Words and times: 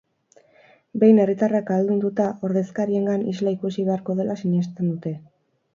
Behin 1.03 1.19
herritarrak 1.25 1.69
ahaldunduta, 1.75 2.27
ordezkariengan 2.49 3.27
isla 3.35 3.57
ikusi 3.59 3.89
beharko 3.93 4.19
dela 4.23 4.41
sinesten 4.45 4.93
dute. 4.97 5.19